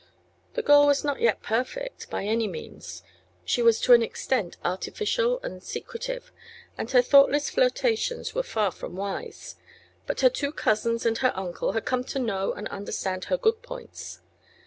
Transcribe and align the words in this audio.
The 0.55 0.63
girl 0.63 0.87
was 0.87 1.03
not 1.03 1.19
yet 1.21 1.43
perfect, 1.43 2.09
by 2.09 2.23
any 2.23 2.47
means; 2.47 3.03
she 3.45 3.61
was 3.61 3.79
to 3.81 3.93
an 3.93 4.01
extent 4.01 4.57
artificial 4.65 5.39
and 5.43 5.61
secretive, 5.61 6.31
and 6.75 6.89
her 6.89 7.03
thoughtless 7.03 7.51
flirtations 7.51 8.33
were 8.33 8.41
far 8.41 8.71
from 8.71 8.95
wise; 8.95 9.57
but 10.07 10.21
her 10.21 10.29
two 10.31 10.53
cousins 10.53 11.05
and 11.05 11.19
her 11.19 11.37
uncle 11.37 11.73
had 11.73 11.85
come 11.85 12.03
to 12.05 12.17
know 12.17 12.51
and 12.51 12.67
understand 12.69 13.25
her 13.25 13.37
good 13.37 13.61
points. 13.61 14.21